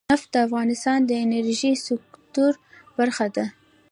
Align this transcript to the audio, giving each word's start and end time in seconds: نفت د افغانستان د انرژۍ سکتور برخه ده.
نفت 0.11 0.27
د 0.33 0.35
افغانستان 0.47 0.99
د 1.05 1.11
انرژۍ 1.25 1.73
سکتور 1.87 2.53
برخه 2.97 3.27
ده. 3.35 3.45